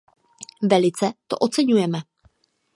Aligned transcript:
Velice 0.69 1.07
to 1.29 1.35
oceňujeme. 1.45 1.99